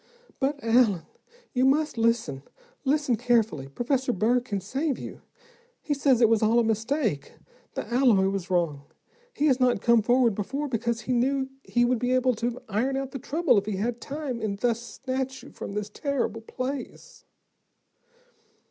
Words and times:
"But 0.39 0.59
Allen, 0.63 1.03
you 1.53 1.63
must 1.63 1.95
listen, 1.95 2.41
listen 2.85 3.17
carefully. 3.17 3.67
Professor 3.67 4.11
Burr 4.11 4.39
can 4.39 4.59
save 4.59 4.97
you. 4.97 5.21
He 5.79 5.93
says 5.93 6.21
it 6.21 6.27
was 6.27 6.41
all 6.41 6.57
a 6.57 6.63
mistake, 6.63 7.33
the 7.75 7.85
alloy 7.85 8.25
was 8.29 8.49
wrong. 8.49 8.81
He 9.31 9.45
has 9.45 9.59
not 9.59 9.79
come 9.79 10.01
forward 10.01 10.33
before, 10.33 10.67
because 10.67 11.01
he 11.01 11.13
knew 11.13 11.51
he 11.63 11.85
would 11.85 11.99
be 11.99 12.13
able 12.15 12.33
to 12.37 12.59
iron 12.67 12.97
out 12.97 13.11
the 13.11 13.19
trouble 13.19 13.59
if 13.59 13.67
he 13.67 13.75
had 13.75 14.01
time, 14.01 14.41
and 14.41 14.57
thus 14.57 14.81
snatch 14.81 15.43
you 15.43 15.51
from 15.51 15.73
this 15.73 15.91
terrible 15.91 16.41
place." 16.41 17.23